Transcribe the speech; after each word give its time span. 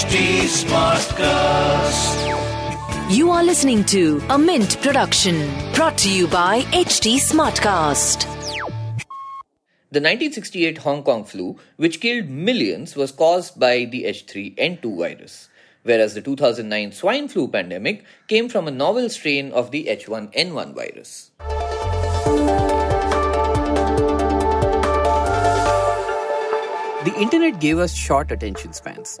HT 0.00 0.48
Smartcast. 0.64 2.16
You 3.14 3.30
are 3.30 3.44
listening 3.44 3.84
to 3.84 4.22
a 4.30 4.38
Mint 4.38 4.80
production 4.80 5.36
brought 5.74 5.98
to 5.98 6.10
you 6.10 6.26
by 6.26 6.62
HT 6.72 7.16
Smartcast. 7.16 8.24
The 9.90 10.00
1968 10.00 10.78
Hong 10.78 11.02
Kong 11.02 11.24
flu, 11.24 11.58
which 11.76 12.00
killed 12.00 12.30
millions, 12.30 12.96
was 12.96 13.12
caused 13.12 13.60
by 13.60 13.84
the 13.84 14.04
H3N2 14.04 14.96
virus, 14.96 15.50
whereas 15.82 16.14
the 16.14 16.22
2009 16.22 16.92
swine 16.92 17.28
flu 17.28 17.46
pandemic 17.46 18.02
came 18.26 18.48
from 18.48 18.66
a 18.66 18.70
novel 18.70 19.10
strain 19.10 19.52
of 19.52 19.70
the 19.70 19.84
H1N1 19.84 20.74
virus. 20.74 21.30
The 27.04 27.14
internet 27.18 27.60
gave 27.60 27.78
us 27.78 27.94
short 27.94 28.32
attention 28.32 28.72
spans. 28.72 29.20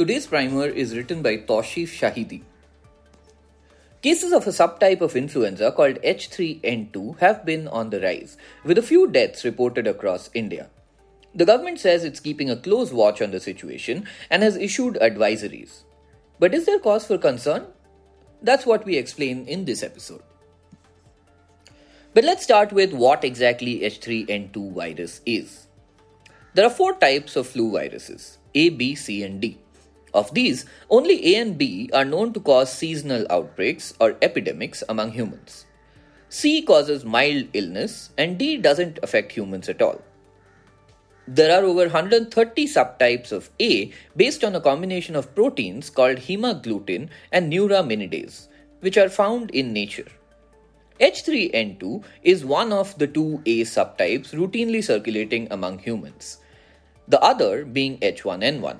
Today's 0.00 0.26
primer 0.26 0.64
is 0.66 0.96
written 0.96 1.20
by 1.20 1.36
Tauseef 1.36 1.88
Shahidi. 1.88 2.40
Cases 4.00 4.32
of 4.32 4.46
a 4.46 4.50
subtype 4.50 5.02
of 5.02 5.14
influenza 5.14 5.70
called 5.72 5.96
H3N2 5.96 7.18
have 7.18 7.44
been 7.44 7.68
on 7.68 7.90
the 7.90 8.00
rise, 8.00 8.38
with 8.64 8.78
a 8.78 8.82
few 8.90 9.08
deaths 9.08 9.44
reported 9.44 9.86
across 9.86 10.30
India. 10.32 10.70
The 11.34 11.44
government 11.44 11.80
says 11.80 12.02
it's 12.02 12.18
keeping 12.18 12.48
a 12.48 12.56
close 12.56 12.94
watch 12.94 13.20
on 13.20 13.30
the 13.30 13.40
situation 13.40 14.06
and 14.30 14.42
has 14.42 14.56
issued 14.56 14.94
advisories. 15.02 15.82
But 16.38 16.54
is 16.54 16.64
there 16.64 16.78
cause 16.78 17.06
for 17.06 17.18
concern? 17.18 17.66
That's 18.40 18.64
what 18.64 18.86
we 18.86 18.96
explain 18.96 19.46
in 19.46 19.66
this 19.66 19.82
episode. 19.82 20.22
But 22.14 22.24
let's 22.24 22.42
start 22.42 22.72
with 22.72 22.94
what 22.94 23.22
exactly 23.22 23.80
H3N2 23.80 24.72
virus 24.72 25.20
is. 25.26 25.66
There 26.54 26.64
are 26.64 26.70
four 26.70 26.94
types 26.94 27.36
of 27.36 27.46
flu 27.46 27.70
viruses 27.70 28.38
A, 28.54 28.70
B, 28.70 28.94
C, 28.94 29.22
and 29.24 29.42
D. 29.42 29.58
Of 30.12 30.34
these, 30.34 30.66
only 30.88 31.34
A 31.34 31.40
and 31.40 31.56
B 31.56 31.90
are 31.92 32.04
known 32.04 32.32
to 32.32 32.40
cause 32.40 32.72
seasonal 32.72 33.26
outbreaks 33.30 33.94
or 34.00 34.16
epidemics 34.20 34.82
among 34.88 35.12
humans. 35.12 35.66
C 36.28 36.62
causes 36.62 37.04
mild 37.04 37.48
illness, 37.52 38.10
and 38.16 38.38
D 38.38 38.56
doesn't 38.56 38.98
affect 39.02 39.32
humans 39.32 39.68
at 39.68 39.82
all. 39.82 40.00
There 41.26 41.56
are 41.56 41.64
over 41.64 41.82
130 41.82 42.66
subtypes 42.66 43.30
of 43.30 43.50
A 43.60 43.92
based 44.16 44.42
on 44.42 44.56
a 44.56 44.60
combination 44.60 45.14
of 45.14 45.32
proteins 45.34 45.88
called 45.88 46.16
hemagglutinin 46.16 47.08
and 47.30 47.52
neuraminidase, 47.52 48.48
which 48.80 48.96
are 48.96 49.08
found 49.08 49.50
in 49.50 49.72
nature. 49.72 50.08
H3N2 51.00 52.04
is 52.22 52.44
one 52.44 52.72
of 52.72 52.98
the 52.98 53.06
two 53.06 53.40
A 53.46 53.62
subtypes 53.62 54.34
routinely 54.34 54.82
circulating 54.82 55.46
among 55.50 55.78
humans, 55.78 56.38
the 57.08 57.20
other 57.20 57.64
being 57.64 57.98
H1N1. 57.98 58.78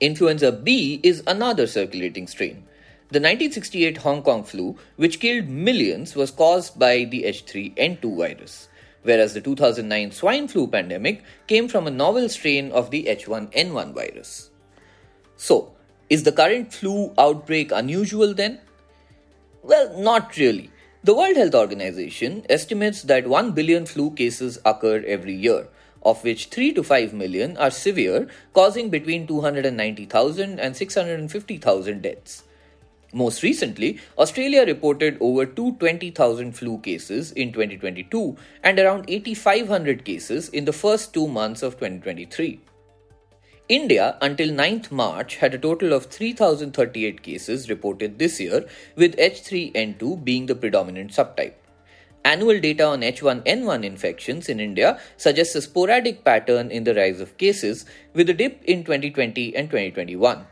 Influenza 0.00 0.50
B 0.50 1.00
is 1.02 1.22
another 1.26 1.66
circulating 1.66 2.26
strain. 2.26 2.64
The 3.10 3.20
1968 3.20 3.98
Hong 3.98 4.22
Kong 4.22 4.42
flu, 4.42 4.76
which 4.96 5.20
killed 5.20 5.48
millions, 5.48 6.16
was 6.16 6.32
caused 6.32 6.78
by 6.78 7.04
the 7.04 7.22
H3N2 7.22 8.16
virus, 8.16 8.68
whereas 9.02 9.34
the 9.34 9.40
2009 9.40 10.10
swine 10.10 10.48
flu 10.48 10.66
pandemic 10.66 11.22
came 11.46 11.68
from 11.68 11.86
a 11.86 11.92
novel 11.92 12.28
strain 12.28 12.72
of 12.72 12.90
the 12.90 13.04
H1N1 13.04 13.94
virus. 13.94 14.50
So, 15.36 15.74
is 16.10 16.24
the 16.24 16.32
current 16.32 16.72
flu 16.72 17.14
outbreak 17.16 17.70
unusual 17.70 18.34
then? 18.34 18.60
Well, 19.62 19.96
not 19.98 20.36
really. 20.36 20.70
The 21.04 21.14
World 21.14 21.36
Health 21.36 21.54
Organization 21.54 22.44
estimates 22.48 23.02
that 23.02 23.28
1 23.28 23.52
billion 23.52 23.86
flu 23.86 24.10
cases 24.10 24.58
occur 24.64 25.04
every 25.06 25.34
year, 25.34 25.68
of 26.04 26.22
which 26.24 26.46
3 26.46 26.72
to 26.74 26.82
5 26.82 27.12
million 27.12 27.56
are 27.56 27.70
severe, 27.70 28.28
causing 28.52 28.90
between 28.90 29.26
290,000 29.26 30.60
and 30.60 30.76
650,000 30.76 32.02
deaths. 32.02 32.44
Most 33.12 33.44
recently, 33.44 34.00
Australia 34.18 34.66
reported 34.66 35.16
over 35.20 35.46
220,000 35.46 36.52
flu 36.52 36.78
cases 36.78 37.30
in 37.30 37.52
2022 37.52 38.36
and 38.64 38.78
around 38.80 39.04
8,500 39.06 40.04
cases 40.04 40.48
in 40.48 40.64
the 40.64 40.72
first 40.72 41.14
two 41.14 41.28
months 41.28 41.62
of 41.62 41.74
2023. 41.74 42.60
India, 43.68 44.18
until 44.20 44.48
9th 44.48 44.90
March, 44.90 45.36
had 45.36 45.54
a 45.54 45.58
total 45.58 45.94
of 45.94 46.06
3,038 46.06 47.22
cases 47.22 47.70
reported 47.70 48.18
this 48.18 48.38
year, 48.38 48.66
with 48.94 49.16
H3N2 49.16 50.22
being 50.22 50.46
the 50.46 50.54
predominant 50.54 51.12
subtype. 51.12 51.54
Annual 52.24 52.60
data 52.60 52.84
on 52.84 53.02
H1N1 53.02 53.84
infections 53.84 54.48
in 54.48 54.58
India 54.58 54.98
suggests 55.18 55.54
a 55.56 55.60
sporadic 55.60 56.24
pattern 56.24 56.70
in 56.70 56.84
the 56.84 56.94
rise 56.94 57.20
of 57.20 57.36
cases, 57.36 57.84
with 58.14 58.30
a 58.30 58.32
dip 58.32 58.64
in 58.64 58.82
2020 58.82 59.54
and 59.54 59.68
2021. 59.68 60.46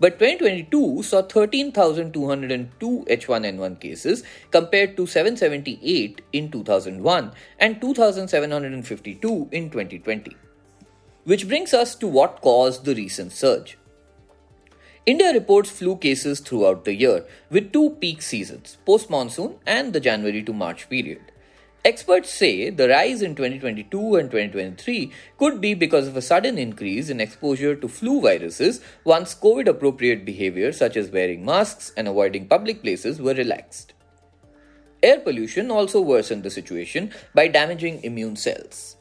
But 0.00 0.18
2022 0.18 1.02
saw 1.02 1.22
13,202 1.22 3.06
H1N1 3.08 3.80
cases 3.80 4.22
compared 4.50 4.98
to 4.98 5.06
778 5.06 6.20
in 6.34 6.50
2001 6.50 7.32
and 7.58 7.80
2,752 7.80 9.48
in 9.50 9.70
2020. 9.70 10.36
Which 11.24 11.48
brings 11.48 11.72
us 11.72 11.94
to 11.96 12.06
what 12.06 12.42
caused 12.42 12.84
the 12.84 12.94
recent 12.94 13.32
surge. 13.32 13.78
India 15.08 15.32
reports 15.32 15.70
flu 15.70 15.96
cases 15.96 16.38
throughout 16.38 16.84
the 16.84 16.92
year, 16.92 17.24
with 17.48 17.72
two 17.72 17.96
peak 17.98 18.20
seasons, 18.20 18.76
post 18.84 19.08
monsoon 19.08 19.54
and 19.64 19.94
the 19.94 20.00
January 20.00 20.42
to 20.42 20.52
March 20.52 20.86
period. 20.90 21.22
Experts 21.82 22.28
say 22.28 22.68
the 22.68 22.90
rise 22.90 23.22
in 23.22 23.34
2022 23.34 24.16
and 24.16 24.30
2023 24.30 25.10
could 25.38 25.62
be 25.62 25.72
because 25.72 26.06
of 26.08 26.18
a 26.18 26.20
sudden 26.20 26.58
increase 26.58 27.08
in 27.08 27.22
exposure 27.22 27.74
to 27.74 27.88
flu 27.88 28.20
viruses 28.20 28.82
once 29.04 29.34
COVID 29.34 29.66
appropriate 29.66 30.26
behavior 30.26 30.72
such 30.72 30.94
as 30.94 31.08
wearing 31.08 31.42
masks 31.42 31.90
and 31.96 32.06
avoiding 32.06 32.46
public 32.46 32.82
places 32.82 33.18
were 33.18 33.32
relaxed. 33.32 33.94
Air 35.02 35.20
pollution 35.20 35.70
also 35.70 36.02
worsened 36.02 36.42
the 36.42 36.50
situation 36.50 37.14
by 37.34 37.48
damaging 37.48 38.04
immune 38.04 38.36
cells. 38.36 38.96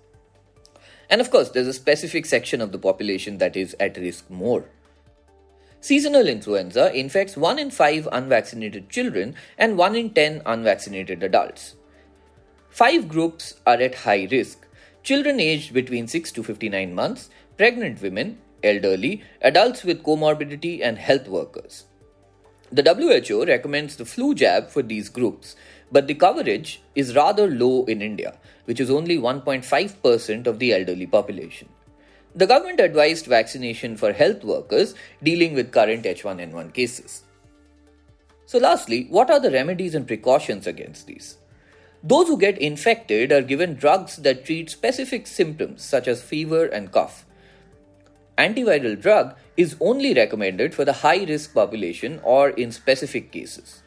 And 1.09 1.19
of 1.19 1.31
course, 1.31 1.49
there's 1.49 1.67
a 1.67 1.73
specific 1.73 2.25
section 2.25 2.61
of 2.61 2.71
the 2.71 2.79
population 2.79 3.39
that 3.39 3.57
is 3.57 3.75
at 3.81 3.97
risk 3.97 4.29
more. 4.29 4.69
Seasonal 5.79 6.27
influenza 6.27 6.91
infects 6.93 7.37
1 7.37 7.59
in 7.59 7.69
5 7.69 8.09
unvaccinated 8.11 8.89
children 8.89 9.35
and 9.57 9.77
1 9.77 9.95
in 9.95 10.09
10 10.09 10.41
unvaccinated 10.45 11.23
adults. 11.23 11.75
Five 12.69 13.07
groups 13.07 13.55
are 13.65 13.81
at 13.81 13.95
high 13.95 14.27
risk 14.31 14.67
children 15.07 15.39
aged 15.39 15.73
between 15.73 16.05
6 16.05 16.33
to 16.33 16.43
59 16.43 16.93
months, 16.93 17.29
pregnant 17.55 18.01
women, 18.01 18.39
elderly, 18.61 19.23
adults 19.41 19.83
with 19.85 20.03
comorbidity, 20.03 20.81
and 20.83 20.97
health 20.97 21.29
workers. 21.29 21.85
The 22.69 22.83
WHO 22.83 23.45
recommends 23.45 23.95
the 23.95 24.03
flu 24.03 24.35
jab 24.35 24.69
for 24.69 24.81
these 24.81 25.07
groups, 25.07 25.55
but 25.89 26.07
the 26.07 26.13
coverage 26.15 26.81
is 26.93 27.15
rather 27.15 27.47
low 27.47 27.85
in 27.85 28.01
India, 28.01 28.37
which 28.65 28.81
is 28.81 28.89
only 28.89 29.17
1.5% 29.17 30.45
of 30.45 30.59
the 30.59 30.73
elderly 30.73 31.07
population. 31.07 31.69
The 32.37 32.45
government 32.45 32.79
advised 32.79 33.25
vaccination 33.25 33.97
for 33.97 34.13
health 34.13 34.43
workers 34.43 34.93
dealing 35.23 35.55
with 35.55 35.71
current 35.71 36.03
H1N1 36.03 36.71
cases. 36.71 37.23
So, 38.45 38.59
lastly, 38.59 39.07
what 39.09 39.31
are 39.31 39.39
the 39.39 39.49
remedies 39.49 39.95
and 39.95 40.05
precautions 40.05 40.67
against 40.67 41.07
these? 41.07 41.39
Those 42.03 42.27
who 42.27 42.37
get 42.37 42.59
infected 42.59 43.31
are 43.31 43.41
given 43.41 43.73
drugs 43.73 44.17
that 44.17 44.45
treat 44.45 44.69
specific 44.69 45.25
symptoms 45.25 45.81
such 45.83 46.07
as 46.07 46.21
fever 46.21 46.67
and 46.67 46.91
cough. 46.91 47.25
Antiviral 48.37 49.01
drug 49.01 49.35
is 49.57 49.75
only 49.81 50.13
recommended 50.13 50.75
for 50.75 50.85
the 50.85 50.93
high 50.93 51.23
risk 51.23 51.55
population 51.55 52.21
or 52.23 52.51
in 52.51 52.71
specific 52.71 53.31
cases. 53.31 53.81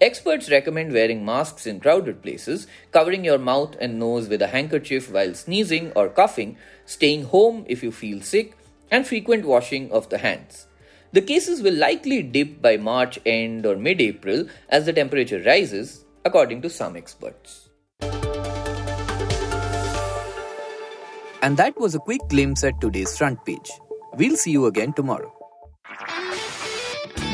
Experts 0.00 0.48
recommend 0.48 0.92
wearing 0.92 1.24
masks 1.24 1.66
in 1.66 1.80
crowded 1.80 2.22
places, 2.22 2.68
covering 2.92 3.24
your 3.24 3.38
mouth 3.38 3.74
and 3.80 3.98
nose 3.98 4.28
with 4.28 4.40
a 4.40 4.46
handkerchief 4.46 5.10
while 5.10 5.34
sneezing 5.34 5.90
or 5.96 6.08
coughing, 6.08 6.56
staying 6.86 7.24
home 7.24 7.64
if 7.68 7.82
you 7.82 7.90
feel 7.90 8.22
sick, 8.22 8.56
and 8.92 9.04
frequent 9.04 9.44
washing 9.44 9.90
of 9.90 10.08
the 10.08 10.18
hands. 10.18 10.68
The 11.10 11.20
cases 11.20 11.62
will 11.62 11.74
likely 11.74 12.22
dip 12.22 12.62
by 12.62 12.76
March 12.76 13.18
end 13.26 13.66
or 13.66 13.74
mid 13.74 14.00
April 14.00 14.46
as 14.68 14.86
the 14.86 14.92
temperature 14.92 15.42
rises, 15.42 16.04
according 16.24 16.62
to 16.62 16.70
some 16.70 16.96
experts. 16.96 17.68
And 21.42 21.56
that 21.56 21.74
was 21.76 21.96
a 21.96 21.98
quick 21.98 22.20
glimpse 22.28 22.62
at 22.62 22.80
today's 22.80 23.18
front 23.18 23.44
page. 23.44 23.70
We'll 24.12 24.36
see 24.36 24.52
you 24.52 24.66
again 24.66 24.92
tomorrow. 24.92 25.37